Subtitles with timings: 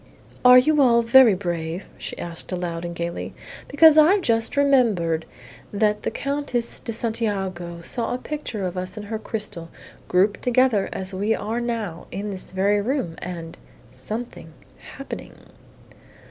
[0.43, 3.35] "Are you all very brave?" she asked aloud and gaily.
[3.67, 5.27] "Because I've just remembered
[5.71, 9.69] that the Countess de Santiago saw a picture of us in her crystal,
[10.07, 13.59] grouped together as we are now, in this very room, and
[13.91, 14.53] something
[14.97, 15.35] happening."